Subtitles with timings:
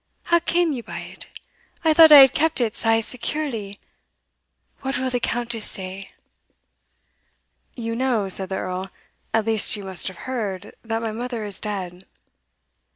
[0.23, 1.27] how came ye by it?
[1.85, 3.79] I thought I had kept it sae securely
[4.81, 6.09] what will the Countess say?"
[7.75, 8.89] "You know," said the Earl,
[9.31, 12.07] "at least you must have heard, that my mother is dead."